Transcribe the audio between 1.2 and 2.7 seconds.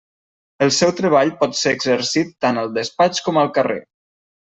pot ser exercit tant